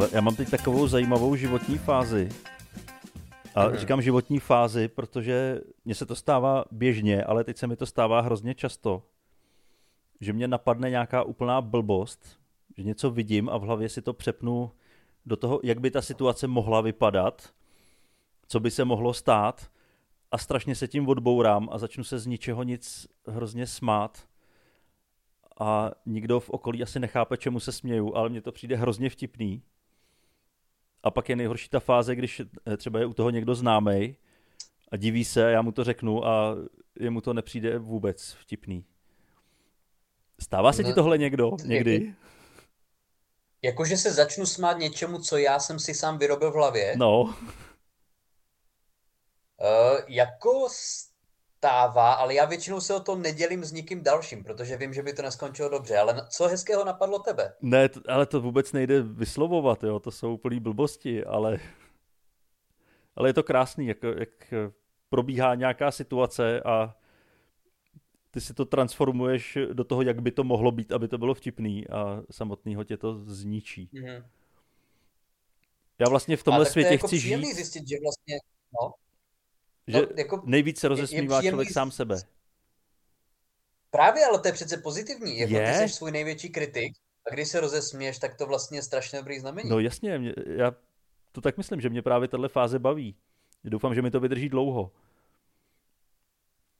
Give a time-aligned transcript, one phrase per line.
[0.00, 2.28] Ale já mám teď takovou zajímavou životní fázi.
[3.54, 3.76] A hmm.
[3.76, 8.20] říkám životní fázi, protože mně se to stává běžně, ale teď se mi to stává
[8.20, 9.02] hrozně často,
[10.20, 12.38] že mě napadne nějaká úplná blbost,
[12.76, 14.70] že něco vidím a v hlavě si to přepnu
[15.26, 17.52] do toho, jak by ta situace mohla vypadat,
[18.48, 19.70] co by se mohlo stát
[20.30, 24.26] a strašně se tím odbourám a začnu se z ničeho nic hrozně smát
[25.60, 29.62] a nikdo v okolí asi nechápe, čemu se směju, ale mně to přijde hrozně vtipný.
[31.02, 34.16] A pak je nejhorší ta fáze, když eh, třeba je u toho někdo známý
[34.92, 36.56] a diví se, já mu to řeknu a
[37.00, 38.84] jemu to nepřijde vůbec vtipný.
[40.40, 41.94] Stává se no, ti tohle někdo někdy?
[41.94, 42.16] Jako,
[43.62, 46.94] jakože se začnu smát něčemu, co já jsem si sám vyrobil v hlavě?
[46.96, 47.22] No.
[47.22, 47.34] Uh,
[50.08, 50.68] jako
[51.60, 55.12] stává, ale já většinou se o to nedělím s nikým dalším, protože vím, že by
[55.12, 55.98] to neskončilo dobře.
[55.98, 57.52] Ale co hezkého napadlo tebe?
[57.60, 61.58] Ne, ale to vůbec nejde vyslovovat, jo, to jsou úplný blbosti, ale,
[63.16, 64.54] ale je to krásný, jak, jak
[65.08, 66.96] probíhá nějaká situace a
[68.30, 71.88] ty si to transformuješ do toho, jak by to mohlo být, aby to bylo vtipný
[71.88, 73.90] a samotného tě to zničí.
[73.92, 74.24] Mm-hmm.
[75.98, 77.54] Já vlastně v tomhle světě jako chci žít.
[77.54, 78.38] zjistit, že vlastně,
[78.82, 78.92] no,
[79.90, 82.16] že no, jako nejvíc se rozesmívá je, člověk sám sebe.
[83.90, 85.38] Právě, ale to je přece pozitivní.
[85.38, 85.72] Jako je?
[85.72, 86.94] ty jsi svůj největší kritik
[87.26, 89.70] a když se rozesměješ, tak to vlastně je strašně dobrý znamení.
[89.70, 90.72] No jasně, mě, já
[91.32, 93.16] to tak myslím, že mě právě tahle fáze baví.
[93.64, 94.92] Doufám, že mi to vydrží dlouho.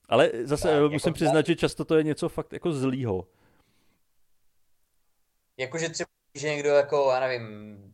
[0.08, 3.26] Ale zase tak, musím jako přiznat, že často to je něco fakt jako zlýho.
[5.56, 7.89] Jakože třeba, že někdo jako, já nevím,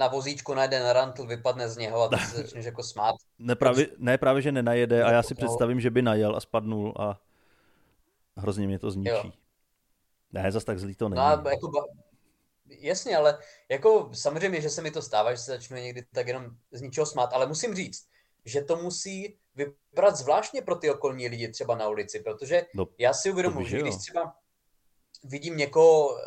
[0.00, 3.14] na vozíčku najde na rantl, vypadne z něho a ty se začneš jako smát.
[3.38, 6.94] Ne právě, ne právě, že nenajede a já si představím, že by najel a spadnul
[6.98, 7.20] a
[8.36, 9.10] hrozně mě to zničí.
[9.10, 9.32] Jo.
[10.32, 11.22] Ne, zas tak zlý to není.
[11.44, 11.70] No jako,
[12.66, 16.46] jasně, ale jako samozřejmě, že se mi to stává, že se začnu někdy tak jenom
[16.72, 18.08] z ničeho smát, ale musím říct,
[18.44, 23.12] že to musí vypadat zvláštně pro ty okolní lidi třeba na ulici, protože no, já
[23.12, 24.34] si uvědomuji, že když třeba
[25.24, 26.18] vidím někoho,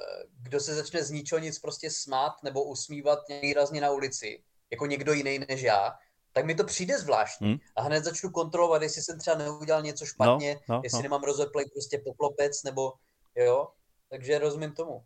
[0.42, 5.14] kdo se začne z ničeho nic prostě smát nebo usmívat výrazně na ulici, jako někdo
[5.14, 5.94] jiný než já,
[6.34, 7.48] tak mi to přijde zvláštní.
[7.48, 7.60] Hmm.
[7.76, 11.04] A hned začnu kontrolovat, jestli jsem třeba neudělal něco špatně, no, no, jestli no.
[11.04, 12.94] nemám rozeplej prostě poklopec, nebo
[13.36, 13.68] jo,
[14.10, 15.04] takže rozumím tomu.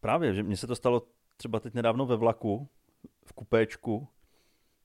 [0.00, 1.02] Právě, že mně se to stalo
[1.36, 2.68] třeba teď nedávno ve vlaku,
[3.26, 4.08] v kupéčku.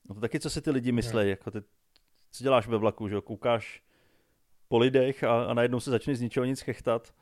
[0.10, 1.30] No to taky, co si ty lidi myslí, hmm.
[1.30, 1.62] jako ty,
[2.31, 3.84] co děláš ve vlaku, že jo, koukáš
[4.68, 7.14] po lidech a, a najednou se začne z ničeho nic chechtat.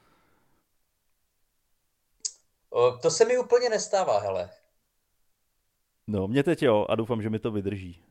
[3.02, 4.50] To se mi úplně nestává, hele.
[6.08, 8.04] No, mě teď jo a doufám, že mi to vydrží.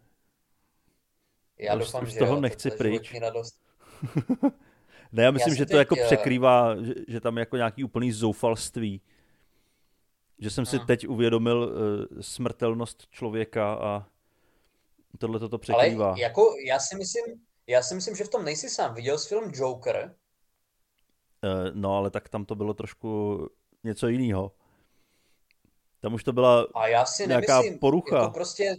[1.58, 3.12] Já už, doufám, už že toho jo, nechci pryč.
[5.12, 6.02] ne, já myslím, já že to jako teď...
[6.02, 9.02] jako překrývá, že, že tam je jako nějaký úplný zoufalství.
[10.38, 10.86] Že jsem si hmm.
[10.86, 14.06] teď uvědomil uh, smrtelnost člověka a
[15.18, 16.08] tohle to překrývá.
[16.08, 17.24] Ale jako já si myslím,
[17.66, 18.94] já si myslím, že v tom nejsi sám.
[18.94, 20.14] Viděl jsi film Joker?
[21.44, 23.38] Uh, no, ale tak tam to bylo trošku
[23.84, 24.52] něco jiného.
[26.00, 28.18] Tam už to byla A já si nějaká nemyslím, porucha.
[28.18, 28.76] Jako prostě,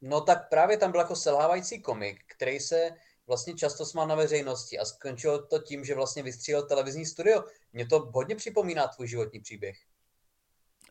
[0.00, 2.90] no tak právě tam byl jako selhávající komik, který se
[3.26, 7.44] vlastně často smál na veřejnosti a skončilo to tím, že vlastně vystřílel televizní studio.
[7.72, 9.76] Mně to hodně připomíná tvůj životní příběh.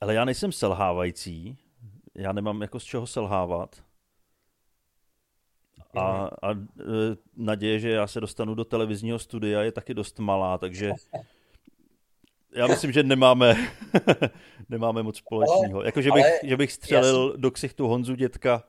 [0.02, 1.58] Ale já nejsem selhávající,
[2.16, 3.84] já nemám jako z čeho selhávat.
[5.98, 6.58] A, a e,
[7.36, 10.94] naděje, že já se dostanu do televizního studia je taky dost malá, takže
[12.56, 13.72] já myslím, že nemáme,
[14.70, 15.84] nemáme moc společného.
[15.84, 17.42] Jako, že bych, že bych střelil jsem...
[17.42, 18.64] do ksichtu Honzu dětka.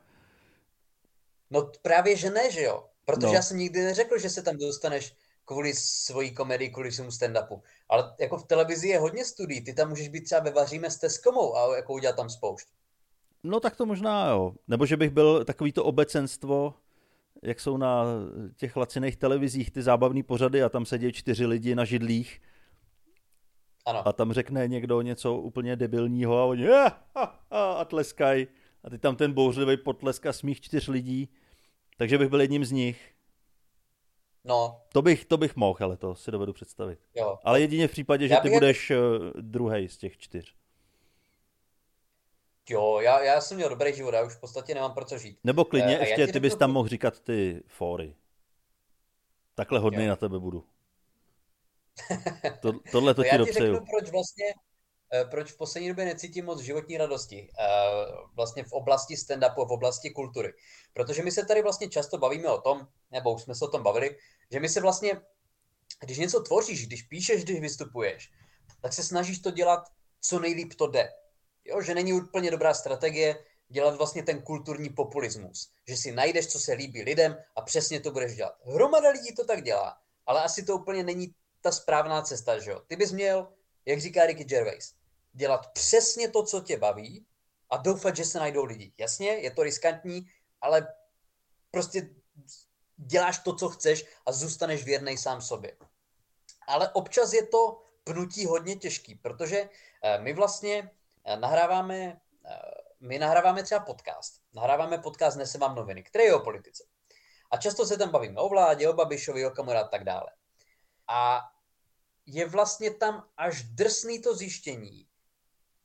[1.50, 2.84] No právě, že ne, že jo?
[3.04, 3.32] Protože no.
[3.32, 5.14] já jsem nikdy neřekl, že se tam dostaneš
[5.44, 7.60] kvůli svojí komedii, kvůli svému stand-upu.
[7.88, 9.64] Ale jako v televizi je hodně studií.
[9.64, 12.68] Ty tam můžeš být třeba ve Vaříme s Teskomou a jako udělat tam spoušť.
[13.42, 14.54] No tak to možná jo.
[14.68, 16.74] Nebo že bych byl takový to obecenstvo,
[17.42, 18.04] jak jsou na
[18.56, 22.40] těch laciných televizích ty zábavné pořady a tam sedí čtyři lidi na židlích
[23.90, 24.08] ano.
[24.08, 28.48] A tam řekne někdo něco úplně debilního a oni a, a, a tleskají.
[28.84, 31.28] A teď tam ten bouřlivý potlesk a smích čtyř lidí.
[31.96, 33.10] Takže bych byl jedním z nich.
[34.44, 34.80] No.
[34.92, 36.98] To bych, to bych mohl, ale to si dovedu představit.
[37.14, 37.38] Jo.
[37.44, 39.00] Ale jedině v případě, že já ty budeš jak...
[39.00, 40.54] Eh, druhý z těch čtyř.
[42.68, 45.38] Jo, já, já jsem měl dobrý život, já už v podstatě nemám pro co žít.
[45.44, 48.16] Nebo klidně, uh, ještě ty bys tam mohl říkat ty fóry.
[49.54, 50.08] Takhle hodný jo.
[50.08, 50.64] na tebe budu.
[52.60, 54.44] To, tohle to ti já ti řeknu, proč vlastně,
[55.14, 57.48] eh, proč v poslední době necítím moc životní radosti.
[57.58, 57.64] Eh,
[58.34, 60.52] vlastně v oblasti stand-upu, v oblasti kultury.
[60.92, 63.82] Protože my se tady vlastně často bavíme o tom, nebo už jsme se o tom
[63.82, 64.16] bavili,
[64.52, 65.20] že my se vlastně,
[66.00, 68.30] když něco tvoříš, když píšeš, když vystupuješ,
[68.82, 69.80] tak se snažíš to dělat
[70.20, 71.12] co nejlíp to jde.
[71.64, 75.72] Jo, že není úplně dobrá strategie dělat vlastně ten kulturní populismus.
[75.88, 78.54] Že si najdeš, co se líbí lidem a přesně to budeš dělat.
[78.74, 82.80] Hromada lidí to tak dělá, ale asi to úplně není ta správná cesta, že jo.
[82.86, 83.48] Ty bys měl,
[83.86, 84.94] jak říká Ricky Gervais,
[85.32, 87.26] dělat přesně to, co tě baví
[87.70, 88.92] a doufat, že se najdou lidi.
[88.98, 90.30] Jasně, je to riskantní,
[90.60, 90.94] ale
[91.70, 92.10] prostě
[92.96, 95.76] děláš to, co chceš a zůstaneš věrnej sám sobě.
[96.66, 99.68] Ale občas je to pnutí hodně těžký, protože
[100.02, 100.90] eh, my vlastně
[101.24, 102.58] eh, nahráváme, eh,
[103.00, 104.40] my nahráváme třeba podcast.
[104.54, 106.84] Nahráváme podcast Nese vám noviny, který je o politice.
[107.50, 110.30] A často se tam bavíme o vládě, o Babišovi, o Kamura a tak dále.
[111.12, 111.42] A
[112.26, 115.06] je vlastně tam až drsný to zjištění,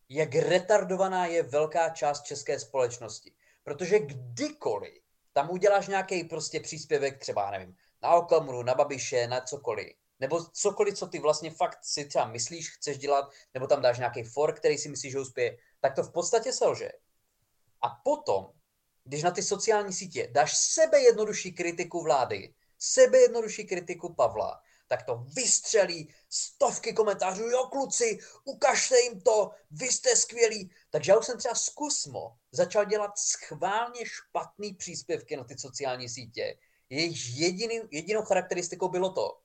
[0.10, 3.36] jak retardovaná je velká část české společnosti.
[3.64, 5.02] Protože kdykoliv
[5.34, 10.98] tam uděláš nějaký prostě příspěvek, třeba, nevím, na Okamuru, na Babiše, na cokoliv, nebo cokoliv,
[10.98, 14.78] co ty vlastně fakt si třeba myslíš, chceš dělat, nebo tam dáš nějaký for, který
[14.78, 16.92] si myslíš, že uspěje, tak to v podstatě selže.
[17.82, 18.52] A potom,
[19.04, 25.04] když na ty sociální sítě dáš sebe jednodušší kritiku vlády, sebe jednodušší kritiku Pavla, tak
[25.04, 30.72] to vystřelí stovky komentářů, jo kluci, ukažte jim to, vy jste skvělí.
[30.90, 36.58] Takže já už jsem třeba zkusmo začal dělat schválně špatný příspěvky na ty sociální sítě.
[36.90, 39.40] Jejich jediný, jedinou charakteristikou bylo to,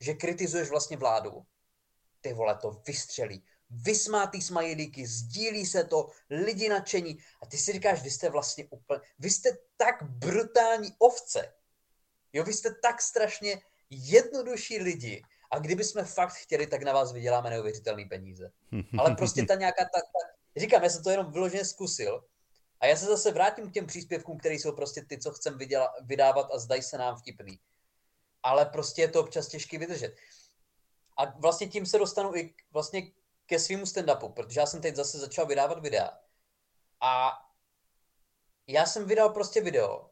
[0.00, 1.46] že kritizuješ vlastně vládu.
[2.20, 3.44] Ty vole, to vystřelí.
[3.70, 7.18] Vysmátý smajlíky, sdílí se to, lidi nadšení.
[7.42, 11.54] A ty si říkáš, vy jste vlastně úplně, vy jste tak brutální ovce.
[12.32, 13.62] Jo, vy jste tak strašně
[13.92, 15.22] jednodušší lidi.
[15.50, 18.50] A kdyby jsme fakt chtěli, tak na vás vyděláme neuvěřitelné peníze.
[18.98, 22.24] Ale prostě ta nějaká, ta, ta, říkám, já jsem to jenom vyloženě zkusil.
[22.80, 25.94] A já se zase vrátím k těm příspěvkům, které jsou prostě ty, co chcem vyděla,
[26.02, 27.60] vydávat a zdají se nám vtipný.
[28.42, 30.16] Ale prostě je to občas těžké vydržet.
[31.18, 33.12] A vlastně tím se dostanu i vlastně
[33.46, 36.18] ke svýmu stand-upu, protože já jsem teď zase začal vydávat videa.
[37.00, 37.32] A
[38.66, 40.10] já jsem vydal prostě video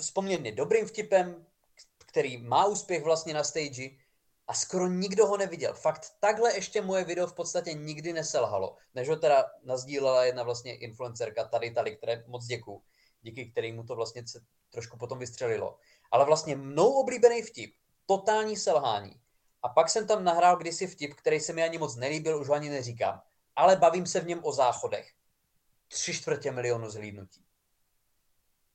[0.00, 1.46] s poměrně dobrým vtipem,
[2.16, 3.90] který má úspěch vlastně na stage
[4.46, 5.74] a skoro nikdo ho neviděl.
[5.74, 8.76] Fakt takhle ještě moje video v podstatě nikdy neselhalo.
[8.94, 12.82] Než ho teda nazdílela jedna vlastně influencerka tady, tady, které moc děkuju,
[13.22, 14.40] díky kterému to vlastně se
[14.70, 15.78] trošku potom vystřelilo.
[16.10, 17.74] Ale vlastně mnou oblíbený vtip,
[18.06, 19.20] totální selhání.
[19.62, 22.54] A pak jsem tam nahrál kdysi vtip, který se mi ani moc nelíbil, už ho
[22.54, 23.20] ani neříkám.
[23.56, 25.12] Ale bavím se v něm o záchodech.
[25.88, 27.45] Tři čtvrtě milionu zhlídnutí.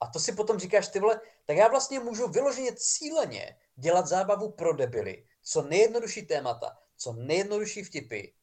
[0.01, 4.51] A to si potom říkáš, ty vole, tak já vlastně můžu vyloženě cíleně dělat zábavu
[4.51, 8.33] pro debily, co nejjednodušší témata, co nejjednodušší vtipy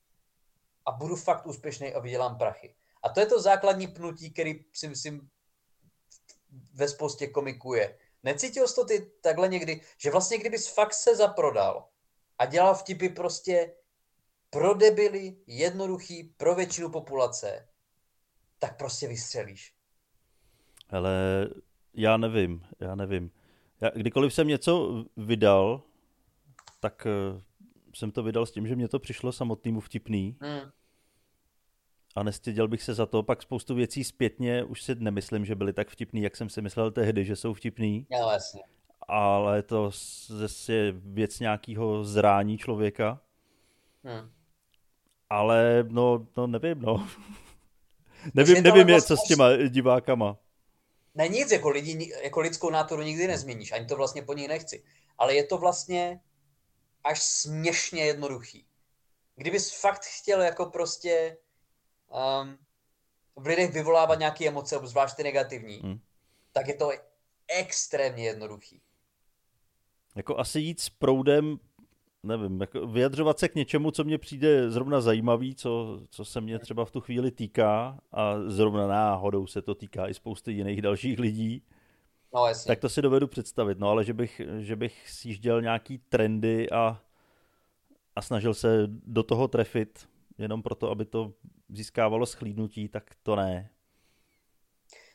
[0.86, 2.74] a budu fakt úspěšný a vydělám prachy.
[3.02, 5.30] A to je to základní pnutí, který si myslím
[6.74, 7.98] ve spoustě komiků je.
[8.22, 11.88] Necítil jsi to ty takhle někdy, že vlastně kdybys fakt se zaprodal
[12.38, 13.74] a dělal vtipy prostě
[14.50, 17.68] pro debily, jednoduchý, pro většinu populace,
[18.58, 19.77] tak prostě vystřelíš.
[20.90, 21.48] Ale
[21.94, 23.30] já nevím, já nevím.
[23.80, 25.82] Já, kdykoliv jsem něco vydal,
[26.80, 27.40] tak uh,
[27.94, 30.36] jsem to vydal s tím, že mě to přišlo samotnému vtipný.
[30.40, 30.70] Hmm.
[32.16, 33.22] A nestěděl bych se za to.
[33.22, 36.90] Pak spoustu věcí zpětně už si nemyslím, že byly tak vtipný, jak jsem si myslel
[36.90, 38.06] tehdy, že jsou vtipný.
[38.10, 38.62] No, jasně.
[39.08, 39.90] Ale to
[40.68, 43.20] je věc nějakého zrání člověka.
[44.04, 44.30] Hmm.
[45.30, 47.08] Ale no, no nevím, no.
[48.34, 50.36] nevím, nevím, je, co s těma divákama
[51.18, 54.84] ne nic, jako, lidi, jako lidskou náturu nikdy nezměníš, ani to vlastně po ní nechci.
[55.18, 56.20] Ale je to vlastně
[57.04, 58.66] až směšně jednoduchý.
[59.36, 61.36] Kdybys fakt chtěl jako prostě
[62.42, 62.58] um,
[63.36, 66.00] v lidech vyvolávat nějaké emoce, zvlášť ty negativní, hmm.
[66.52, 66.90] tak je to
[67.48, 68.82] extrémně jednoduchý.
[70.14, 71.58] Jako asi jít s proudem
[72.28, 76.58] nevím, jako vyjadřovat se k něčemu, co mě přijde zrovna zajímavý, co, co se mě
[76.58, 81.18] třeba v tu chvíli týká a zrovna náhodou se to týká i spousty jiných dalších
[81.18, 81.62] lidí,
[82.34, 82.68] no, jasně.
[82.68, 83.78] tak to si dovedu představit.
[83.78, 87.00] No ale že bych, že bych sjížděl nějaký trendy a,
[88.16, 90.08] a snažil se do toho trefit
[90.38, 91.32] jenom proto, aby to
[91.68, 93.70] získávalo schlídnutí, tak to ne.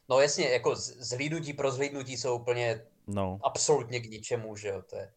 [0.10, 3.40] No jasně, jako zhlídnutí pro zhlídnutí jsou úplně no.
[3.44, 5.14] absolutně k ničemu, že jo, to je,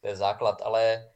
[0.00, 1.10] to je základ, ale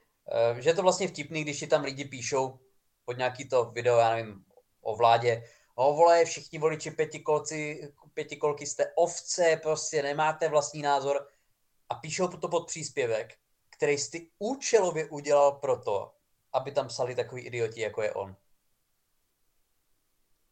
[0.58, 2.58] že je to vlastně vtipný, když si tam lidi píšou
[3.04, 4.44] pod nějaký to video, já nevím,
[4.80, 11.28] o vládě, o vole, všichni voliči pětikolci, pětikolky jste ovce, prostě nemáte vlastní názor
[11.88, 13.38] a píšou to pod příspěvek,
[13.70, 16.14] který jsi účelově udělal proto,
[16.52, 18.36] aby tam psali takový idioti, jako je on.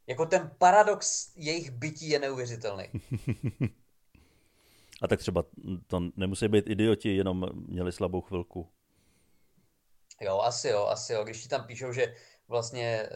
[0.06, 2.84] Jako ten paradox jejich bytí je neuvěřitelný.
[5.02, 5.44] A tak třeba
[5.86, 8.68] to nemusí být idioti, jenom měli slabou chvilku.
[10.20, 11.24] Jo, asi jo, asi jo.
[11.24, 12.14] Když ti tam píšou, že
[12.48, 13.08] vlastně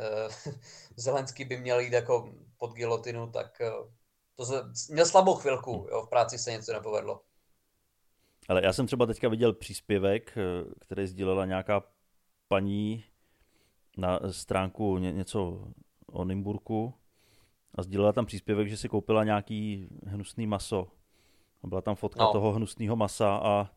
[0.47, 0.55] uh,
[0.97, 3.89] Zelenský by měl jít jako pod gilotinu, tak uh,
[4.37, 5.87] to se, měl slabou chvilku, hm.
[5.91, 7.21] jo, v práci se něco nepovedlo.
[8.49, 10.39] Ale já jsem třeba teďka viděl příspěvek,
[10.81, 11.83] který sdílela nějaká
[12.49, 13.05] paní
[13.97, 15.69] na stránku ně, něco
[16.07, 16.95] o Nymburku
[17.75, 20.89] a sdílela tam příspěvek, že si koupila nějaký hnusný maso.
[21.65, 22.33] A byla tam fotka no.
[22.33, 23.71] toho hnusného masa a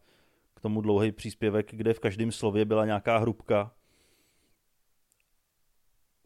[0.58, 3.76] k tomu dlouhý příspěvek, kde v každém slově byla nějaká hrubka.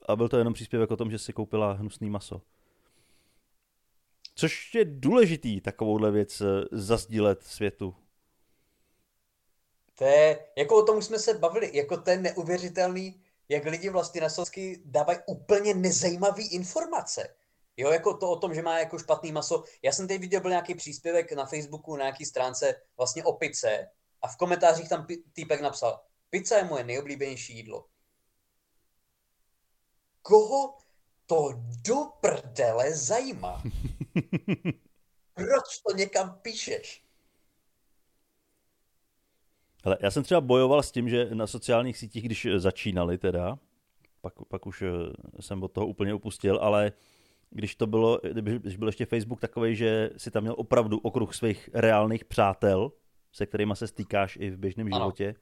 [0.07, 2.41] A byl to jenom příspěvek o tom, že si koupila hnusný maso.
[4.35, 7.95] Což je důležitý takovouhle věc eh, zazdílet světu.
[9.97, 14.29] To je, jako o tom jsme se bavili, jako ten neuvěřitelný, jak lidi vlastně na
[14.29, 17.35] Sosky dávají úplně nezajímavé informace.
[17.77, 19.63] Jo, jako to o tom, že má jako špatný maso.
[19.81, 23.87] Já jsem teď viděl byl nějaký příspěvek na Facebooku na nějaký stránce vlastně o pice
[24.21, 25.99] a v komentářích tam týpek napsal,
[26.29, 27.85] pizza je moje nejoblíbenější jídlo.
[30.21, 30.77] Koho
[31.25, 31.49] to
[31.87, 33.63] do prdele zajímá?
[35.33, 37.03] Proč to někam píšeš?
[39.83, 43.59] Ale já jsem třeba bojoval s tím, že na sociálních sítích, když začínali teda,
[44.21, 44.87] pak, pak už eh,
[45.41, 46.91] jsem od toho úplně upustil, ale
[47.49, 48.19] když to bylo,
[48.57, 52.91] když byl ještě Facebook takový, že si tam měl opravdu okruh svých reálných přátel,
[53.31, 54.97] se kterými se stýkáš i v běžném ano.
[55.03, 55.35] životě,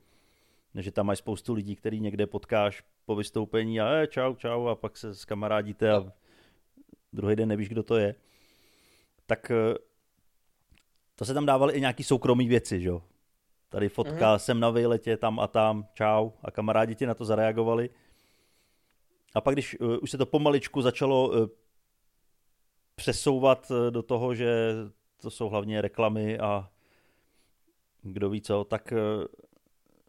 [0.75, 4.75] že tam máš spoustu lidí, který někde potkáš po vystoupení a je, čau, čau a
[4.75, 6.11] pak se s kamarádíte a
[7.13, 8.15] druhý den nevíš, kdo to je,
[9.25, 9.77] tak eh,
[11.15, 13.03] to se tam dávaly i nějaký soukromý věci, že jo?
[13.69, 14.39] Tady fotka, mm-hmm.
[14.39, 16.29] jsem na výletě, tam a tam, čau.
[16.43, 17.89] A kamarádi ti na to zareagovali.
[19.35, 21.47] A pak, když uh, už se to pomaličku začalo uh,
[22.95, 24.73] přesouvat uh, do toho, že
[25.21, 26.69] to jsou hlavně reklamy a
[28.01, 29.25] kdo ví co, tak uh,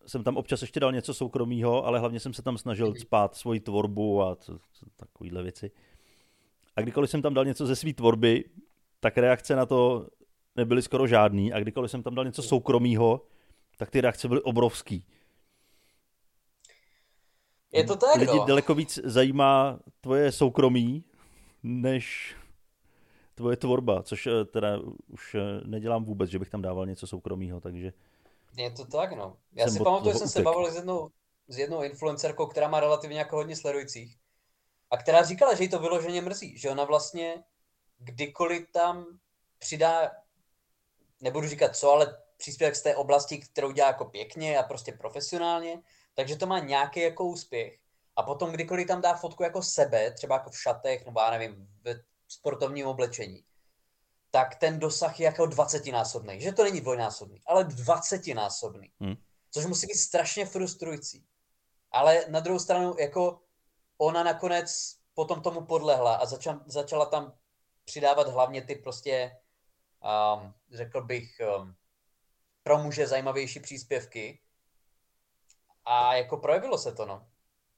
[0.07, 2.97] jsem tam občas ještě dal něco soukromého, ale hlavně jsem se tam snažil mhm.
[2.97, 5.71] spát svoji tvorbu a to, to, takovýhle věci.
[6.77, 8.45] A kdykoliv jsem tam dal něco ze své tvorby,
[9.01, 10.09] tak reakce na to
[10.57, 11.53] nebyly skoro žádný.
[11.53, 13.27] A kdykoliv jsem tam dal něco soukromého,
[13.77, 15.05] tak ty reakce byly obrovský.
[17.73, 18.45] Je to tak, Lidi no.
[18.47, 21.05] daleko víc zajímá tvoje soukromí,
[21.63, 22.37] než
[23.41, 24.79] tvoje tvorba, což eh, teda
[25.09, 27.93] už eh, nedělám vůbec, že bych tam dával něco soukromého, takže...
[28.57, 29.37] Je to tak, no.
[29.53, 31.11] Já si pamatuju, že jsem se bavil s jednou,
[31.49, 34.17] s jednou influencerkou, která má relativně jako hodně sledujících
[34.91, 37.45] a která říkala, že jí to vyloženě mrzí, že ona vlastně
[37.99, 39.07] kdykoliv tam
[39.59, 40.11] přidá,
[41.21, 45.83] nebudu říkat co, ale příspěvek z té oblasti, kterou dělá jako pěkně a prostě profesionálně,
[46.15, 47.79] takže to má nějaký jako úspěch.
[48.17, 51.69] A potom kdykoliv tam dá fotku jako sebe, třeba jako v šatech, nebo já nevím,
[51.85, 51.95] v
[52.31, 53.45] sportovním oblečení,
[54.31, 56.39] tak ten dosah je jako 20-násobný.
[56.39, 58.91] Že to není dvojnásobný, ale 20-násobný.
[59.01, 59.17] Hmm.
[59.51, 61.27] Což musí být strašně frustrující.
[61.91, 63.43] Ale na druhou stranu, jako
[63.99, 67.33] ona nakonec potom tomu podlehla a začala, začala tam
[67.85, 69.37] přidávat hlavně ty prostě,
[70.37, 71.75] um, řekl bych, um,
[72.63, 74.41] pro muže zajímavější příspěvky.
[75.85, 77.27] A jako projevilo se to, no.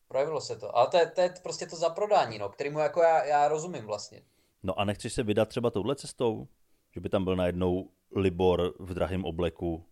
[0.08, 0.76] Projevilo se to.
[0.76, 4.22] Ale to je, to je prostě to zaprodání, no, kterýmu jako já, já rozumím vlastně.
[4.62, 6.48] No a nechceš se vydat třeba touhle cestou?
[6.94, 9.84] Že by tam byl najednou Libor v drahém obleku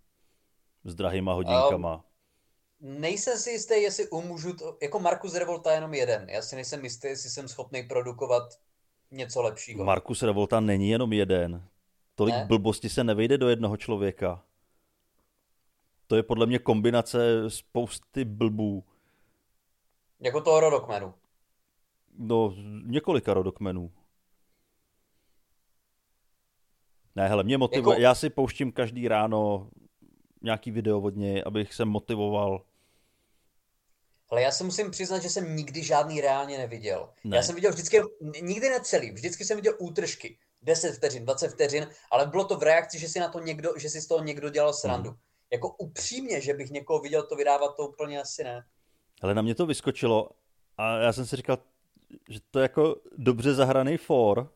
[0.85, 1.95] s drahýma hodinkama.
[1.95, 6.29] Um, nejsem si jistý, jestli umůžu to, jako Markus Revolta je jenom jeden.
[6.31, 8.59] Já si nejsem jistý, jestli jsem schopný produkovat
[9.11, 9.85] něco lepšího.
[9.85, 11.65] Markus Revolta není jenom jeden.
[12.15, 12.45] Tolik ne?
[12.45, 14.45] blbosti se nevejde do jednoho člověka
[16.11, 18.85] to je podle mě kombinace spousty blbů.
[20.21, 21.15] Jako toho rodokmenu.
[22.19, 23.93] No, několika rodokmenů.
[27.17, 27.95] Ne, hele, mě motivuje.
[27.95, 28.02] Jako...
[28.02, 29.71] Já si pouštím každý ráno
[30.43, 32.62] nějaký video od něj, abych se motivoval.
[34.29, 37.09] Ale já se musím přiznat, že jsem nikdy žádný reálně neviděl.
[37.25, 37.37] Ne.
[37.37, 38.00] Já jsem viděl vždycky,
[38.43, 40.38] nikdy necelý, vždycky jsem viděl útržky.
[40.62, 43.90] 10 vteřin, 20 vteřin, ale bylo to v reakci, že si na to někdo, že
[43.90, 45.11] si z toho někdo dělal srandu.
[45.11, 45.19] Hmm
[45.52, 48.64] jako upřímně, že bych někoho viděl to vydávat, to úplně asi ne.
[49.23, 50.31] Ale na mě to vyskočilo
[50.76, 51.59] a já jsem si říkal,
[52.29, 54.52] že to je jako dobře zahraný for.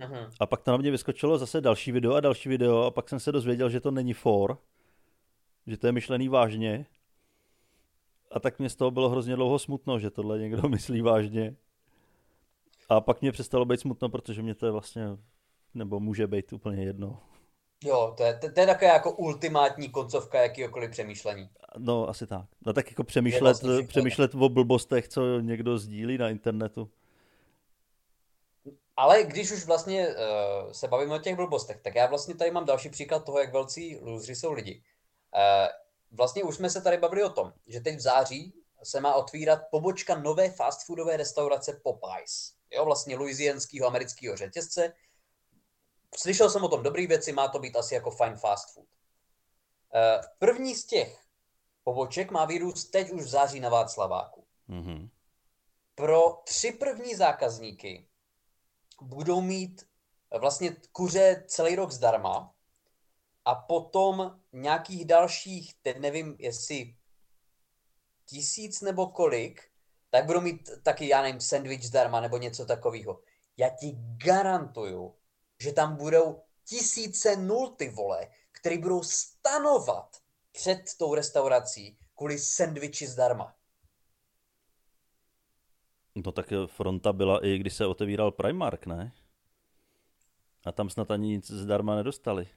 [0.00, 0.30] Uh-huh.
[0.40, 3.20] A pak to na mě vyskočilo zase další video a další video a pak jsem
[3.20, 4.58] se dozvěděl, že to není for,
[5.66, 6.86] že to je myšlený vážně.
[8.30, 11.56] A tak mě z toho bylo hrozně dlouho smutno, že tohle někdo myslí vážně.
[12.88, 15.02] A pak mě přestalo být smutno, protože mě to je vlastně,
[15.74, 17.20] nebo může být úplně jedno.
[17.84, 21.48] Jo, to je, to, to je taková jako ultimátní koncovka jakýkoliv přemýšlení.
[21.78, 22.46] No, asi tak.
[22.66, 26.90] No tak jako přemýšlet, vlastně přemýšlet o blbostech, co někdo sdílí na internetu.
[28.96, 32.64] Ale když už vlastně uh, se bavíme o těch blbostech, tak já vlastně tady mám
[32.64, 34.82] další příklad toho, jak velcí lůzři jsou lidi.
[35.34, 35.68] Uh,
[36.16, 39.60] vlastně už jsme se tady bavili o tom, že teď v září se má otvírat
[39.70, 42.52] pobočka nové fast foodové restaurace Popeyes.
[42.70, 44.92] Jo, vlastně louisianského amerického řetězce.
[46.16, 48.86] Slyšel jsem o tom dobrý věci, má to být asi jako fine fast food.
[49.94, 51.20] Eh, první z těch
[51.84, 54.46] poboček má vyrůst teď už v září na Václaváku.
[54.68, 55.08] Mm-hmm.
[55.94, 58.08] Pro tři první zákazníky
[59.02, 59.86] budou mít
[60.38, 62.54] vlastně kuře celý rok zdarma
[63.44, 66.96] a potom nějakých dalších, teď nevím, jestli
[68.26, 69.70] tisíc nebo kolik,
[70.10, 73.20] tak budou mít taky, já nevím, sandwich zdarma nebo něco takového.
[73.56, 75.14] Já ti garantuju,
[75.60, 80.16] že tam budou tisíce nulty, vole, který budou stanovat
[80.52, 83.56] před tou restaurací kvůli sandwichi zdarma.
[86.14, 89.12] No tak fronta byla i když se otevíral Primark, ne?
[90.64, 92.48] A tam snad ani nic zdarma nedostali.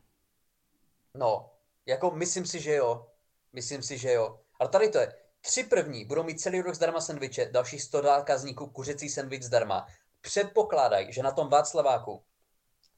[1.15, 1.51] No,
[1.85, 3.11] jako myslím si, že jo.
[3.53, 4.39] Myslím si, že jo.
[4.59, 5.13] Ale tady to je.
[5.41, 9.87] Tři první budou mít celý rok zdarma sendviče, další 100 zákazníků kuřecí sendvič zdarma.
[10.21, 12.23] Předpokládají, že na tom Václaváku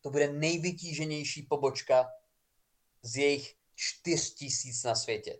[0.01, 2.07] to bude nejvytíženější pobočka
[3.01, 5.39] z jejich 4 tisíc na světě.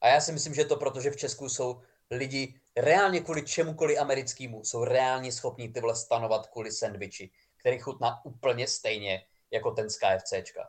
[0.00, 3.98] A já si myslím, že to proto, že v Česku jsou lidi reálně kvůli čemukoliv
[3.98, 9.98] americkému, jsou reálně schopní tyhle stanovat kvůli sendviči, který chutná úplně stejně jako ten z
[9.98, 10.68] KFCčka.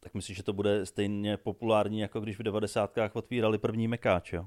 [0.00, 2.94] Tak myslíš, že to bude stejně populární, jako když v 90.
[3.12, 4.46] otvírali první mekáč, jo?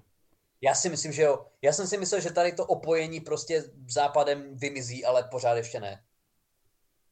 [0.61, 1.45] Já si myslím, že jo.
[1.61, 6.03] Já jsem si myslel, že tady to opojení prostě západem vymizí, ale pořád ještě ne.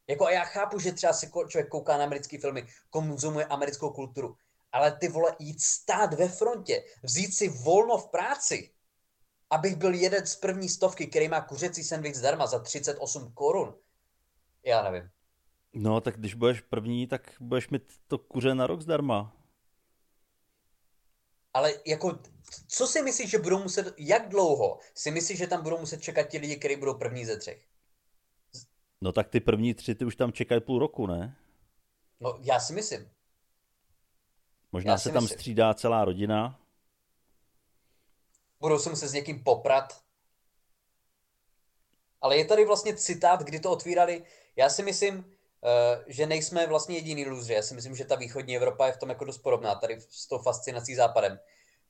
[0.07, 4.35] Jako a já chápu, že třeba se člověk kouká na americké filmy, konzumuje americkou kulturu,
[4.71, 8.71] ale ty vole jít stát ve frontě, vzít si volno v práci,
[9.49, 13.75] abych byl jeden z první stovky, který má kuřecí sandwich zdarma za 38 korun.
[14.63, 15.09] Já nevím.
[15.73, 19.35] No, tak když budeš první, tak budeš mít to kuře na rok zdarma.
[21.53, 22.19] Ale jako,
[22.67, 26.23] co si myslíš, že budou muset, jak dlouho si myslíš, že tam budou muset čekat
[26.23, 27.65] ti lidi, kteří budou první ze třech?
[29.01, 31.37] No tak ty první tři, ty už tam čekají půl roku, ne?
[32.19, 33.09] No, já si myslím.
[34.71, 35.39] Možná se tam myslím.
[35.39, 36.59] střídá celá rodina.
[38.59, 40.01] Budou se muset s někým poprat.
[42.21, 44.23] Ale je tady vlastně citát, kdy to otvírali.
[44.55, 47.53] Já si myslím, Eh, že nejsme vlastně jediný lůzři.
[47.53, 50.27] Já si myslím, že ta východní Evropa je v tom jako dost podobná, tady s
[50.27, 51.39] tou fascinací západem.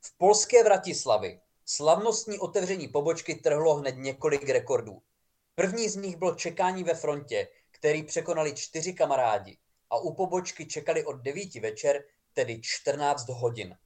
[0.02, 5.02] V polské Vratislavi slavnostní otevření pobočky trhlo hned několik rekordů.
[5.56, 9.58] První z nich bylo čekání ve frontě, který překonali čtyři kamarádi
[9.90, 12.04] a u pobočky čekali od 9 večer,
[12.34, 13.78] tedy 14 hodin.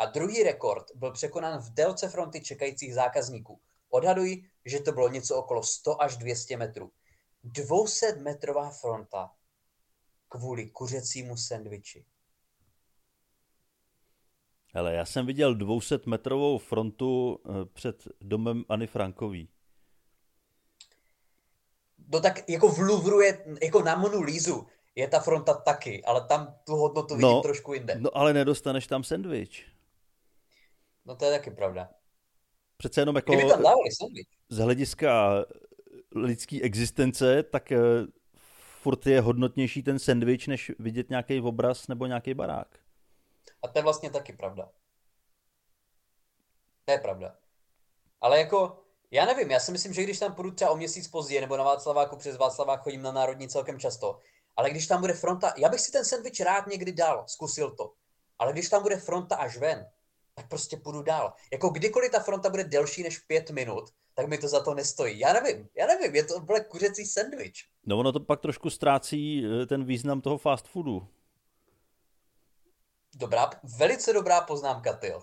[0.00, 3.60] A druhý rekord byl překonán v délce fronty čekajících zákazníků.
[3.90, 6.90] Odhaduji, že to bylo něco okolo 100 až 200 metrů.
[7.44, 9.30] 200-metrová fronta
[10.28, 12.04] kvůli kuřecímu sendviči.
[14.74, 19.48] Ale já jsem viděl 200-metrovou frontu eh, před domem Ani Frankový.
[22.12, 26.26] No tak jako v Louvru je, jako na Monu Lízu je ta fronta taky, ale
[26.26, 27.96] tam tu hodnotu vidím no, trošku jinde.
[27.98, 29.70] No ale nedostaneš tam sendvič.
[31.10, 31.90] No to je taky pravda.
[32.76, 33.32] Přece jenom jako...
[33.32, 34.26] Kdyby tam dávali sandwich.
[34.48, 35.44] Z hlediska
[36.14, 37.78] lidské existence, tak eh,
[38.82, 42.78] furt je hodnotnější ten sandwich, než vidět nějaký obraz nebo nějaký barák.
[43.62, 44.70] A to je vlastně taky pravda.
[46.84, 47.36] To je pravda.
[48.20, 51.40] Ale jako, já nevím, já si myslím, že když tam půjdu třeba o měsíc později,
[51.40, 54.18] nebo na Václaváku přes Václavák chodím na Národní celkem často,
[54.56, 57.92] ale když tam bude fronta, já bych si ten sandwich rád někdy dal, zkusil to.
[58.38, 59.86] Ale když tam bude fronta až ven,
[60.40, 61.32] tak prostě půjdu dál.
[61.52, 65.18] Jako kdykoliv ta fronta bude delší než pět minut, tak mi to za to nestojí.
[65.18, 67.54] Já nevím, já nevím, je to byl kuřecí sandwich.
[67.86, 71.08] No ono to pak trošku ztrácí eh, ten význam toho fast foodu.
[73.14, 75.22] Dobrá, velice dobrá poznámka, Tyl.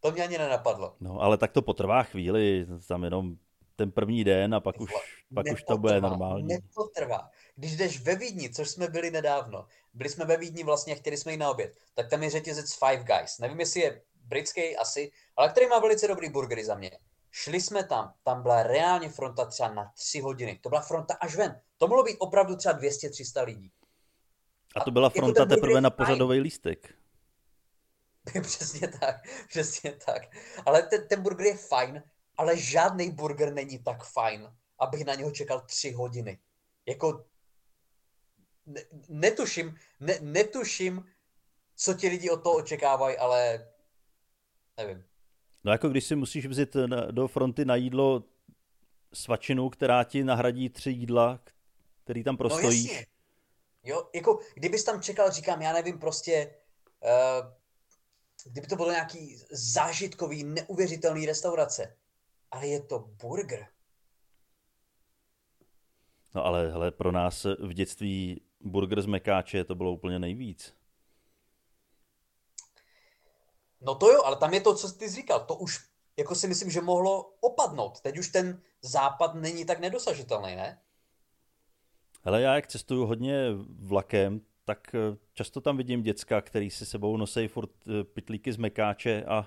[0.00, 0.96] To mě ani nenapadlo.
[1.00, 3.36] No, ale tak to potrvá chvíli, tam jenom
[3.76, 4.90] ten první den a pak už,
[5.34, 6.46] pak už to bude normální.
[6.48, 7.30] Nepotrvá.
[7.56, 11.32] Když jdeš ve Vídni, což jsme byli nedávno, byli jsme ve Vídni vlastně, chtěli jsme
[11.32, 13.38] jít na oběd, tak tam je řetězec Five Guys.
[13.38, 16.90] Nevím, jestli je britský asi, ale který má velice dobrý burgery za mě.
[17.30, 20.58] Šli jsme tam, tam byla reálně fronta třeba na tři hodiny.
[20.62, 21.60] To byla fronta až ven.
[21.78, 23.70] To mohlo být opravdu třeba 200-300 lidí.
[24.76, 26.94] A to byla jako fronta jako teprve na pořadový lístek.
[28.42, 29.16] přesně tak,
[29.48, 30.22] přesně tak.
[30.66, 32.02] Ale ten, ten burger je fajn,
[32.36, 36.38] ale žádný burger není tak fajn, abych na něho čekal tři hodiny.
[36.86, 37.24] Jako
[38.66, 41.06] ne, netuším, ne, netuším,
[41.76, 43.68] co ti lidi od toho očekávají, ale
[44.76, 45.04] nevím.
[45.64, 46.76] No jako když si musíš vzít
[47.10, 48.24] do fronty na jídlo
[49.14, 51.40] svačinu, která ti nahradí tři jídla,
[52.04, 52.88] který tam prostojí.
[52.94, 53.02] No
[53.84, 56.54] Jo, jako kdybys tam čekal, říkám, já nevím, prostě
[57.00, 57.52] uh,
[58.44, 61.96] kdyby to bylo nějaký zážitkový, neuvěřitelný restaurace.
[62.52, 63.66] Ale je to burger.
[66.34, 70.74] No ale hele, pro nás v dětství burger z mekáče to bylo úplně nejvíc.
[73.80, 76.70] No to jo, ale tam je to, co jsi říkal, to už jako si myslím,
[76.70, 78.00] že mohlo opadnout.
[78.00, 80.80] Teď už ten západ není tak nedosažitelný, ne?
[82.22, 87.16] Hele, já jak cestuju hodně vlakem, tak eh, často tam vidím děcka, který si sebou
[87.16, 89.46] nosí furt eh, pitlíky z mekáče a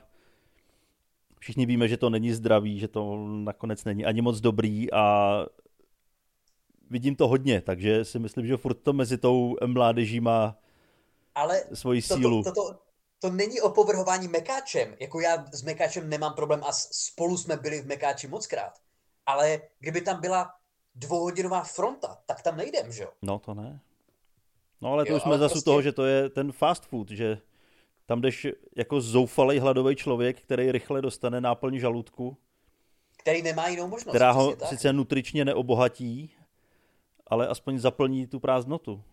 [1.40, 5.46] všichni víme, že to není zdravý, že to nakonec není ani moc dobrý a
[6.90, 10.58] vidím to hodně, takže si myslím, že furt to mezi tou mládeží má
[11.36, 12.44] Ale svoji to, sílu.
[12.44, 12.80] To, to, to,
[13.20, 14.96] to není opovrhování mekáčem.
[15.00, 18.74] Jako já s mekáčem nemám problém a spolu jsme byli v mekáči mockrát.
[19.26, 20.52] Ale kdyby tam byla
[20.96, 23.10] dvouhodinová fronta, tak tam nejdem, že jo?
[23.22, 23.80] No to ne.
[24.82, 25.66] No ale to jo, už jsme zase prostě...
[25.66, 27.38] toho, že to je ten fast food, že
[28.06, 32.38] tam jdeš jako zoufalý hladový člověk, který rychle dostane náplň žaludku.
[33.18, 34.16] Který nemá jinou možnost.
[34.16, 34.70] Která ho tak.
[34.70, 36.32] sice nutričně neobohatí,
[37.28, 39.04] ale aspoň zaplní tu prázdnotu.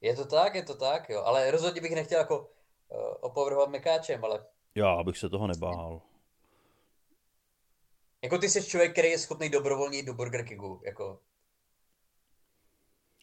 [0.00, 1.22] Je to tak, je to tak, jo.
[1.24, 2.46] Ale rozhodně bych nechtěl jako uh,
[3.20, 4.46] opovrhovat mekáčem, ale...
[4.74, 6.02] Já bych se toho nebál.
[8.22, 11.20] Jako ty jsi člověk, který je schopný dobrovolně do Burger Kingu, jako...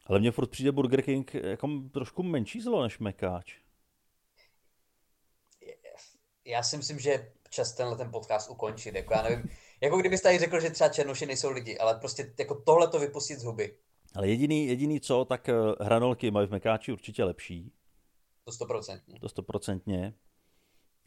[0.06, 3.56] Ale mně furt přijde Burger King jako trošku menší zlo než mekáč.
[6.50, 9.50] Já si myslím, že čas tenhle ten podcast ukončit, jako já nevím,
[9.82, 13.40] jako kdybyste tady řekl, že třeba černoši nejsou lidi, ale prostě jako tohle to vypustit
[13.40, 13.78] z huby.
[14.16, 17.72] Ale jediný, jediný co, tak eh, hranolky mají v Mekáči určitě lepší.
[18.46, 19.20] To stoprocentně.
[19.20, 20.14] To stoprocentně.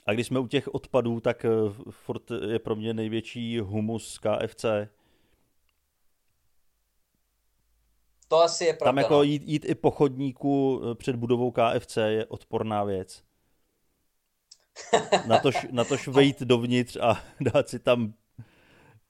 [0.06, 1.48] A když jsme u těch odpadů, tak eh,
[1.90, 4.64] furt je pro mě největší humus KFC.
[8.28, 8.88] To asi je pravda.
[8.88, 9.22] Tam jako no.
[9.22, 13.22] jít, jít i po chodníku eh, před budovou KFC je odporná věc.
[15.26, 18.14] natož, natož vejít dovnitř a dát si tam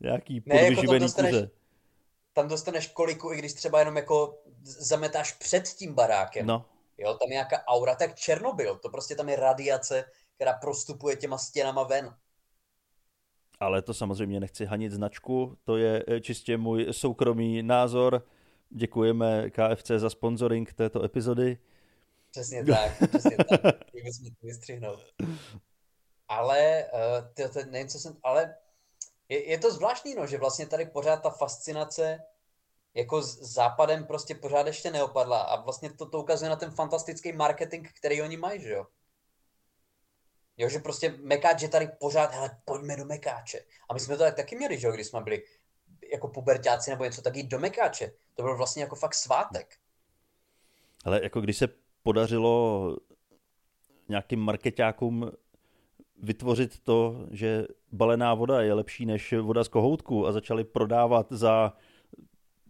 [0.01, 1.51] nějaký ne, podvyživený jako dostaneš, kuře
[2.33, 6.47] tam dostaneš koliku, i když třeba jenom jako zametáš před tím barákem.
[6.47, 6.65] No.
[6.99, 11.39] Jo, tam je nějaká aura, tak Černobyl, to prostě tam je radiace, která prostupuje těma
[11.39, 12.15] stěnama ven.
[13.61, 18.27] Ale to samozřejmě nechci hanit značku, to je eh, čistě můj soukromý názor.
[18.71, 21.59] Děkujeme KFC za sponsoring této epizody.
[22.33, 23.61] Přesně tak, přesně tak.
[23.93, 25.01] To vystřihnout.
[26.29, 28.55] Ale, uh, to, to, nevím, co jsem, ale
[29.29, 32.19] je, je to zvláštní, no, že vlastně tady pořád ta fascinace
[32.95, 37.33] jako s západem prostě pořád ještě neopadla a vlastně to, to ukazuje na ten fantastický
[37.33, 38.87] marketing, který oni mají, že jo.
[40.57, 43.65] Jo, že prostě Mekáč je tady pořád, hele, pojďme do Mekáče.
[43.89, 45.43] A my jsme to tak taky měli, že jo, když jsme byli
[46.13, 48.13] jako pubertáci nebo něco, tak jít do Mekáče.
[48.35, 49.77] To byl vlastně jako fakt svátek.
[51.05, 52.97] Ale jako když se podařilo
[54.09, 55.31] nějakým marketákům
[56.23, 61.73] vytvořit to, že balená voda je lepší než voda z kohoutku a začali prodávat za,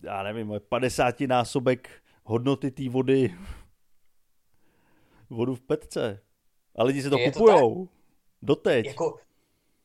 [0.03, 1.91] já nevím, 50 násobek
[2.25, 3.35] hodnoty té vody
[5.31, 6.21] vodu v petce.
[6.77, 7.87] A lidi si to je kupujou.
[7.87, 7.93] To
[8.43, 8.87] Doteď.
[8.87, 9.19] Jako,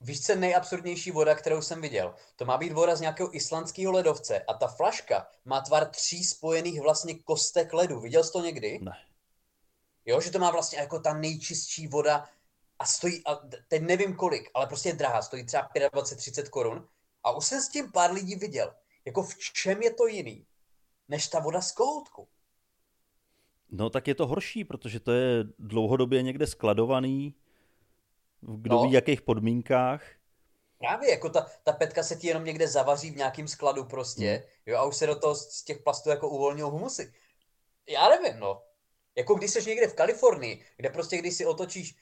[0.01, 2.13] víš, co nejabsurdnější voda, kterou jsem viděl?
[2.35, 6.81] To má být voda z nějakého islandského ledovce a ta flaška má tvar tří spojených
[6.81, 7.99] vlastně kostek ledu.
[7.99, 8.79] Viděl jsi to někdy?
[8.81, 8.91] Ne.
[10.07, 12.29] Jo, že to má vlastně jako ta nejčistší voda
[12.79, 13.35] a stojí, a
[13.67, 16.87] teď nevím kolik, ale prostě je drahá, stojí třeba 25-30 korun
[17.23, 18.73] a už jsem s tím pár lidí viděl.
[19.05, 20.45] Jako v čem je to jiný,
[21.07, 22.27] než ta voda z kohoutku?
[23.69, 27.35] No tak je to horší, protože to je dlouhodobě někde skladovaný,
[28.41, 28.83] v kdo no.
[28.83, 30.03] ví jakých podmínkách.
[30.77, 34.43] Právě, jako ta, ta petka se ti jenom někde zavaří v nějakém skladu prostě, hmm.
[34.65, 37.13] jo, a už se do toho z těch plastů jako uvolňují humusy.
[37.87, 38.66] Já nevím, no.
[39.17, 41.95] Jako když jsi někde v Kalifornii, kde prostě když si otočíš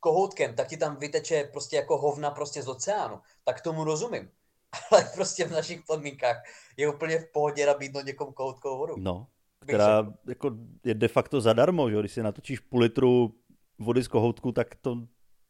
[0.00, 3.20] kohoutkem, tak ti tam vyteče prostě jako hovna prostě z oceánu.
[3.44, 4.30] Tak tomu rozumím.
[4.90, 6.36] Ale prostě v našich podmínkách
[6.76, 8.94] je úplně v pohodě nabídnout někomu kohoutkovou vodu.
[8.98, 9.26] No,
[9.60, 10.50] která jako
[10.84, 12.00] je de facto zadarmo, že?
[12.00, 13.34] když si natočíš půl litru
[13.78, 14.96] vody z kohoutku, tak to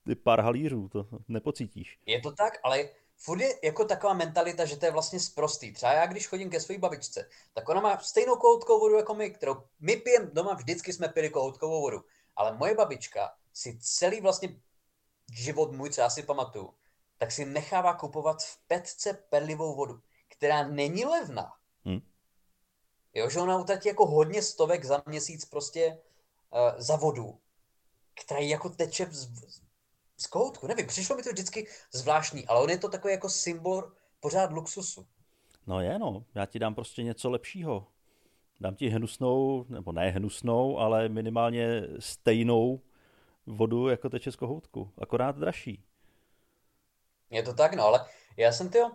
[0.09, 1.99] je pár halířů, to nepocítíš.
[2.07, 5.73] Je to tak, ale furt je jako taková mentalita, že to je vlastně sprostý.
[5.73, 9.31] Třeba já, když chodím ke své babičce, tak ona má stejnou kohoutkovou vodu jako my,
[9.31, 12.05] kterou my pijeme doma, vždycky jsme pili kohoutkovou vodu.
[12.37, 14.61] Ale moje babička si celý vlastně
[15.33, 16.75] život můj, co já si pamatuju,
[17.19, 21.53] tak si nechává kupovat v petce perlivou vodu, která není levná.
[21.85, 22.01] Hmm.
[23.15, 25.99] Jo, že ona utratí jako hodně stovek za měsíc prostě
[26.51, 27.41] uh, za vodu,
[28.15, 29.29] která jako teče z,
[30.19, 30.67] z koutku.
[30.67, 35.07] Nevím, přišlo mi to vždycky zvláštní, ale on je to takový jako symbol pořád luxusu.
[35.67, 36.25] No je, no.
[36.35, 37.87] Já ti dám prostě něco lepšího.
[38.61, 42.81] Dám ti hnusnou, nebo ne hnusnou, ale minimálně stejnou
[43.47, 45.85] vodu jako teče z kohoutku, akorát dražší.
[47.31, 48.89] Je to tak, no, ale já jsem ty, uh,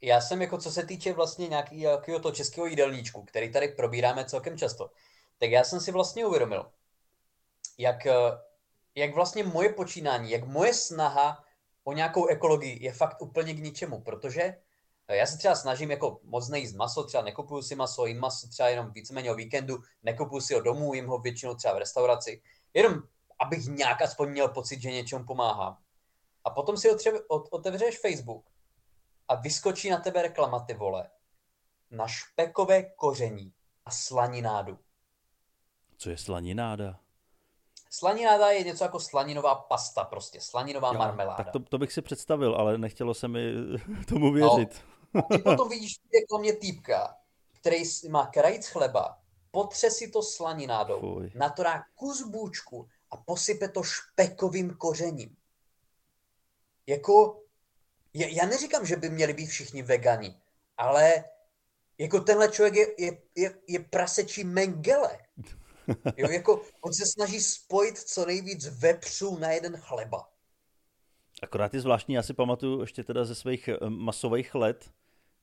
[0.00, 4.58] já jsem jako co se týče vlastně nějakého to českého jídelníčku, který tady probíráme celkem
[4.58, 4.90] často,
[5.38, 6.70] tak já jsem si vlastně uvědomil,
[7.78, 8.12] jak, eh,
[8.94, 11.44] jak vlastně moje počínání, jak moje snaha
[11.84, 14.42] o nějakou ekologii je fakt úplně k ničemu, protože
[15.08, 18.48] eh, já se třeba snažím jako moc nejíst maso, třeba nekupuju si maso, jim maso
[18.48, 22.42] třeba jenom víceméně o víkendu, nekupuju si ho domů, jim ho většinou třeba v restauraci,
[22.74, 23.02] jenom
[23.38, 25.78] abych nějak aspoň měl pocit, že něčemu pomáhám.
[26.44, 28.50] A potom si otře- otevřeš Facebook
[29.28, 31.10] a vyskočí na tebe reklama, ty vole,
[31.90, 33.52] na špekové koření
[33.84, 34.78] a slaninádu.
[35.96, 37.00] Co je slanináda?
[37.98, 41.44] Slanináda je něco jako slaninová pasta, prostě slaninová jo, marmeláda.
[41.44, 43.52] Tak to, to bych si představil, ale nechtělo se mi
[44.08, 44.84] tomu věřit.
[45.14, 46.00] No, ty potom vidíš
[46.38, 47.16] mě týpka,
[47.52, 49.18] který má krajíc chleba,
[49.50, 55.36] potře si to slaninádou, natorá kus bůčku a posype to špekovým kořením.
[56.86, 57.42] Jako,
[58.14, 60.40] já neříkám, že by měli být všichni vegani,
[60.76, 61.24] ale
[61.98, 65.23] jako tenhle člověk je, je, je, je prasečí mengele.
[66.16, 70.28] Jo, jako on se snaží spojit co nejvíc vepřů na jeden chleba.
[71.42, 74.90] Akorát je zvláštní, já si pamatuju ještě teda ze svých eh, masových let,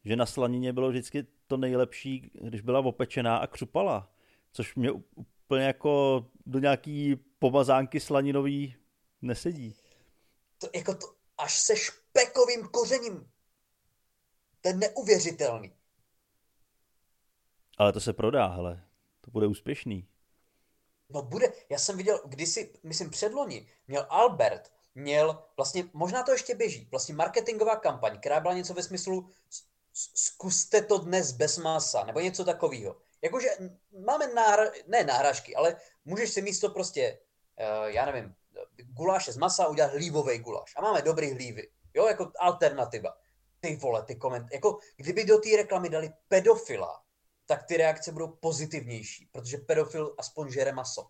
[0.06, 4.14] že na slanině bylo vždycky to nejlepší, když byla opečená a křupala.
[4.52, 8.76] Což mě úplně jako do nějaký pomazánky slaninový
[9.22, 9.76] nesedí.
[10.58, 13.32] To, jako to, až se špekovým kořením.
[14.62, 15.74] To je neuvěřitelný.
[17.78, 18.84] Ale to se prodá, hele.
[19.22, 20.08] To bude úspěšný.
[21.14, 26.56] No bude, já jsem viděl kdysi, myslím předloni, měl Albert, měl vlastně, možná to ještě
[26.56, 29.30] běží, vlastně marketingová kampaň, která byla něco ve smyslu
[29.94, 32.96] zkuste to dnes bez masa, nebo něco takového.
[33.22, 33.50] Jakože
[34.06, 37.20] máme náhra, ne náhražky, ale můžeš si místo prostě,
[37.60, 38.36] uh, já nevím,
[38.78, 40.74] guláše z masa udělat hlívový guláš.
[40.78, 41.68] A máme dobrý hlívy.
[41.94, 43.18] Jo, jako alternativa.
[43.60, 47.04] Ty vole, ty koment, jako kdyby do té reklamy dali pedofila,
[47.52, 51.08] tak ty reakce budou pozitivnější, protože pedofil aspoň žere maso.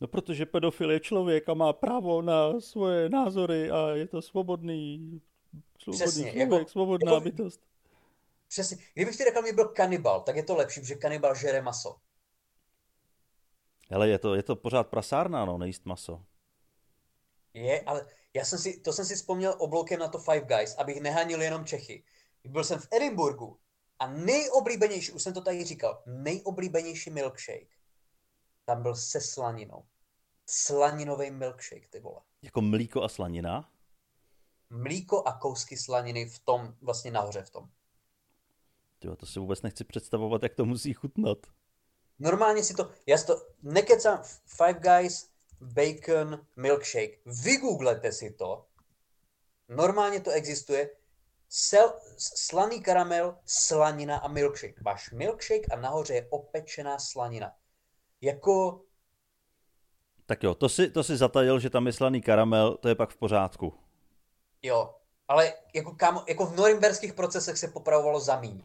[0.00, 5.20] No protože pedofil je člověk a má právo na svoje názory a je to svobodný,
[5.78, 7.60] svobodný Přesně, člověk, jako, svobodná jako, bytost.
[8.48, 8.76] Přesně.
[8.94, 11.96] Kdyby v té reklamě byl kanibal, tak je to lepší, protože kanibal žere maso.
[13.90, 16.24] Ale je to, je to pořád prasárna, no, nejíst maso.
[17.54, 21.00] Je, ale já jsem si, to jsem si vzpomněl obloukem na to Five Guys, abych
[21.00, 22.04] nehanil jenom Čechy.
[22.44, 23.58] Byl jsem v Edinburgu
[23.98, 27.74] a nejoblíbenější, už jsem to tady říkal, nejoblíbenější milkshake
[28.64, 29.84] tam byl se slaninou.
[30.46, 32.20] Slaninový milkshake, ty vole.
[32.42, 33.70] Jako mlíko a slanina?
[34.70, 37.70] Mlíko a kousky slaniny v tom, vlastně nahoře v tom.
[38.98, 41.38] Tyjo, to si vůbec nechci představovat, jak to musí chutnat.
[42.18, 45.30] Normálně si to, já si to nekecám, Five Guys,
[45.60, 47.18] bacon, milkshake.
[47.26, 48.66] Vygooglete si to.
[49.68, 50.90] Normálně to existuje.
[51.56, 54.80] Sel, slaný karamel, slanina a milkshake.
[54.84, 57.52] Máš milkshake a nahoře je opečená slanina.
[58.20, 58.84] Jako...
[60.26, 63.10] Tak jo, to si, to si zatajil, že tam je slaný karamel, to je pak
[63.10, 63.74] v pořádku.
[64.62, 64.94] Jo,
[65.28, 68.62] ale jako, kam, jako v norimberských procesech se popravovalo za míň.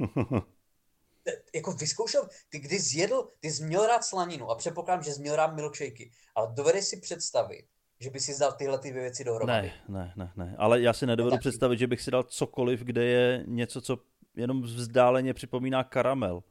[1.54, 5.36] jako vyzkoušel, ty kdy zjedl, ty jsi měl rád slaninu a předpokládám, že jsi měl
[5.36, 7.66] rád milkshakey, ale dovedeš si představit,
[8.00, 9.72] že by si dal tyhle ty věci dohromady.
[9.88, 10.54] Ne, ne, ne, ne.
[10.58, 13.98] Ale já si nedovedu no, představit, že bych si dal cokoliv, kde je něco, co
[14.36, 16.42] jenom vzdáleně připomíná karamel.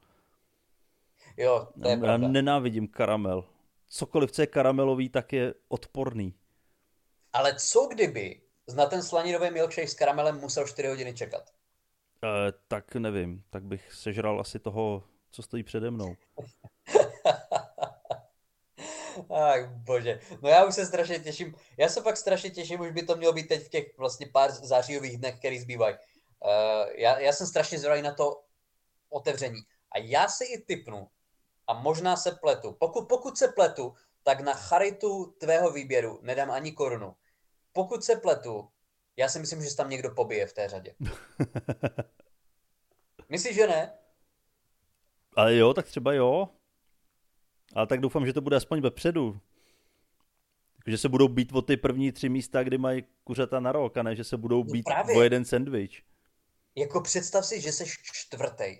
[1.37, 2.25] Jo, to je já, pravda.
[2.27, 3.45] Já nenávidím karamel.
[3.87, 6.33] Cokoliv, co je karamelový, tak je odporný.
[7.33, 8.41] Ale co kdyby
[8.75, 11.49] na ten slaninový milkshake s karamelem musel 4 hodiny čekat?
[12.23, 16.15] E, tak nevím, tak bych sežral asi toho, co stojí přede mnou.
[19.29, 23.03] Ach bože, no já už se strašně těším, já se fakt strašně těším, už by
[23.03, 25.95] to mělo být teď v těch vlastně pár zářijových dnech, který zbývají.
[25.95, 28.43] Uh, já, já jsem strašně zvědavý na to
[29.09, 29.61] otevření.
[29.91, 31.07] A já si i typnu,
[31.67, 32.75] a možná se pletu.
[32.79, 37.15] Pokud, pokud se pletu, tak na charitu tvého výběru nedám ani korunu.
[37.73, 38.69] Pokud se pletu,
[39.17, 40.95] já si myslím, že se tam někdo pobije v té řadě.
[43.29, 43.93] Myslíš, že ne?
[45.35, 46.49] Ale jo, tak třeba jo.
[47.75, 49.39] Ale tak doufám, že to bude aspoň vepředu.
[50.87, 54.03] Že se budou být o ty první tři místa, kdy mají kuřata na rok, a
[54.03, 56.01] ne, že se budou no být no o jeden sandwich.
[56.75, 58.77] Jako představ si, že jsi čtvrtý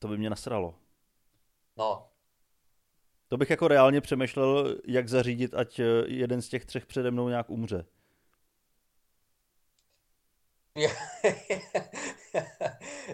[0.00, 0.74] to by mě nasralo.
[1.76, 2.06] No.
[3.28, 7.28] To bych jako reálně přemýšlel, jak zařídit, ať eh, jeden z těch třech přede mnou
[7.28, 7.86] nějak umře.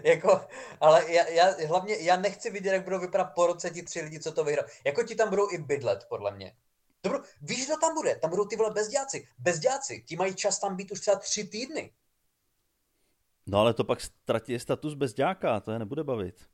[0.03, 0.41] jako,
[0.81, 4.19] ale já, já, hlavně já nechci vidět, jak budou vypadat po roce ti tři lidi,
[4.19, 4.65] co to vyhrál.
[4.85, 6.55] Jako ti tam budou i bydlet, podle mě.
[7.01, 8.15] To budou, víš, kdo tam bude?
[8.15, 9.27] Tam budou ty vole bezděáci.
[9.39, 11.93] Bezděáci, ti mají čas tam být už třeba tři týdny.
[13.47, 16.49] No ale to pak ztratí status bezděáka, to je nebude bavit.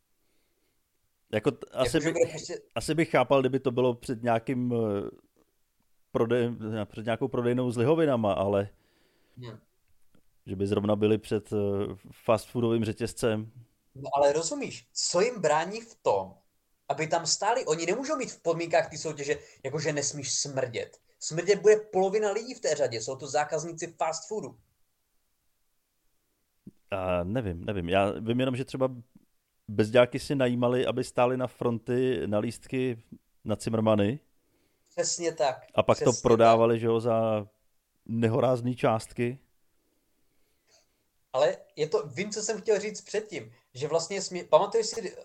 [1.32, 2.62] Jako, t- asi, by, prostě...
[2.76, 5.10] asi bych chápal, kdyby to bylo před nějakým uh,
[6.12, 6.50] prodej,
[6.86, 8.70] před nějakou prodejnou s lihovinama, ale
[9.38, 9.60] hmm.
[10.46, 11.60] Že by zrovna byli před uh,
[12.12, 13.52] fast foodovým řetězcem.
[13.96, 16.34] No ale rozumíš, co jim brání v tom,
[16.90, 17.66] aby tam stáli?
[17.66, 20.98] Oni nemůžou mít v podmínkách ty soutěže, jakože nesmíš smrdět.
[21.20, 24.58] Smrdět bude polovina lidí v té řadě, jsou to zákazníci fast foodu.
[26.92, 27.90] A nevím, nevím.
[27.90, 28.96] Já vím jenom, že třeba
[29.68, 33.04] bezďáky si najímali, aby stáli na fronty na lístky
[33.46, 34.20] na Cimrmany.
[34.90, 35.66] Přesně tak.
[35.76, 36.82] A pak to prodávali, tak.
[36.82, 37.48] že jo, za
[38.06, 39.40] nehorázné částky.
[41.34, 45.18] Ale je to, vím, co jsem chtěl říct předtím, že vlastně, smě, pamatuješ si uh,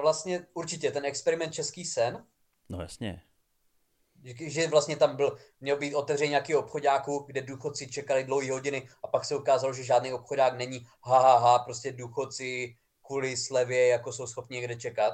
[0.00, 2.26] vlastně určitě ten experiment Český sen?
[2.68, 3.22] No jasně.
[4.24, 8.88] Že, že vlastně tam byl, měl být otevřený nějaký obchodáků, kde důchodci čekali dlouhé hodiny
[9.02, 13.86] a pak se ukázalo, že žádný obchodák není, ha, ha, ha, prostě důchodci kvůli slevě
[13.86, 15.12] jako jsou schopni někde čekat.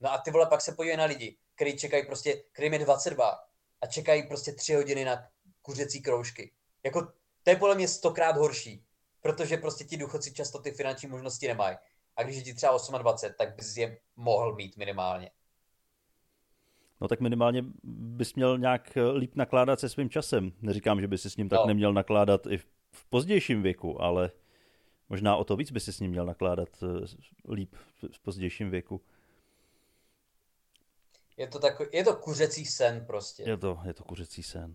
[0.00, 3.38] No a ty vole pak se podívej na lidi, kteří čekají prostě, kterým je 22
[3.80, 5.28] a čekají prostě tři hodiny na
[5.62, 6.52] kuřecí kroužky.
[6.84, 7.02] Jako,
[7.42, 8.84] to je podle mě stokrát horší,
[9.20, 11.76] protože prostě ti důchodci často ty finanční možnosti nemají.
[12.16, 15.30] A když je ti třeba 28, tak bys je mohl mít minimálně.
[17.00, 20.52] No tak minimálně bys měl nějak líp nakládat se svým časem.
[20.60, 21.66] Neříkám, že by si s ním tak no.
[21.66, 22.58] neměl nakládat i
[22.90, 24.30] v pozdějším věku, ale
[25.08, 27.74] možná o to víc by si s ním měl nakládat eh, líp
[28.12, 29.00] v pozdějším věku.
[31.36, 33.42] Je to, takový, je to kuřecí sen prostě.
[33.42, 34.74] Je to, je to kuřecí sen.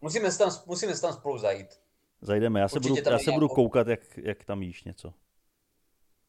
[0.00, 1.80] Musíme se tam, musíme se tam spolu zajít.
[2.22, 5.14] Zajdeme, já se budu, já se budu koukat, jak, jak tam jíš něco.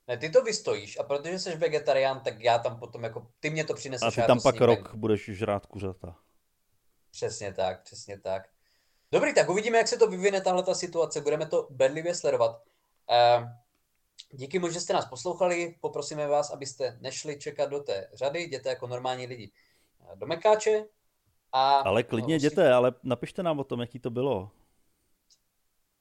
[0.07, 3.63] Ne, ty to vystojíš a protože jsi vegetarián, tak já tam potom jako, ty mě
[3.63, 4.17] to přineseš.
[4.17, 6.15] A ty tam pak rok budeš žrát kuřata.
[7.11, 8.49] Přesně tak, přesně tak.
[9.11, 12.63] Dobrý, tak uvidíme, jak se to vyvine tahle ta situace, budeme to bedlivě sledovat.
[13.41, 13.47] Uh,
[14.31, 18.69] díky moc, že jste nás poslouchali, poprosíme vás, abyste nešli čekat do té řady, jděte
[18.69, 19.51] jako normální lidi
[20.01, 20.85] eh, do Mekáče.
[21.51, 24.51] A, ale klidně no, jděte, ale napište nám o tom, jaký to bylo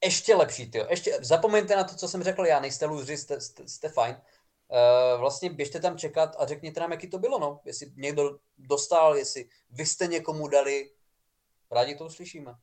[0.05, 0.79] ještě lepší, ty.
[0.89, 4.17] Ještě, zapomeňte na to, co jsem řekl já, nejste lůzři, jste, jste, jste fajn.
[4.69, 7.61] Uh, vlastně běžte tam čekat a řekněte nám, jaký to bylo, no.
[7.65, 10.91] Jestli někdo dostal, jestli vy jste někomu dali.
[11.71, 12.55] Rádi to uslyšíme.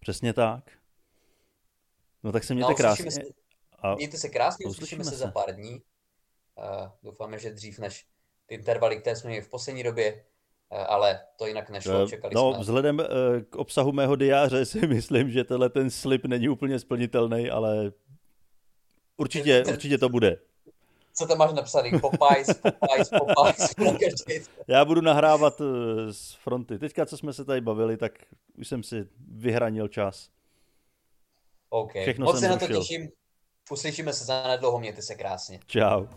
[0.00, 0.64] Přesně tak.
[2.22, 3.10] No tak se mějte no, krásně.
[3.10, 3.20] Se,
[3.78, 5.82] a mějte se krásně, uslyšíme, se, se za pár dní.
[6.54, 8.06] Uh, doufáme, že dřív než
[8.46, 10.24] ty intervaly, které jsme měli v poslední době,
[10.70, 12.60] ale to jinak nešlo, eh, čekali no, jsme.
[12.60, 13.04] vzhledem eh,
[13.50, 17.92] k obsahu mého diáře si myslím, že tenhle ten slib není úplně splnitelný, ale
[19.16, 20.36] určitě, určitě to bude.
[21.14, 21.90] Co tam máš napsaný?
[22.00, 24.50] Popeyes, Popeyes, Popeyes.
[24.68, 25.62] Já budu nahrávat
[26.10, 26.78] z fronty.
[26.78, 28.12] Teďka, co jsme se tady bavili, tak
[28.58, 30.28] už jsem si vyhranil čas.
[31.70, 31.92] OK.
[32.02, 33.08] Všechno Moc se na to těším.
[33.70, 35.60] Uslyšíme se za nedlouho, mějte se krásně.
[35.66, 36.08] Ciao.